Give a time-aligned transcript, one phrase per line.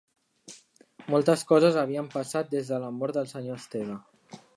[1.15, 3.99] Moltes coses havien passat des de la mort del senyor Esteve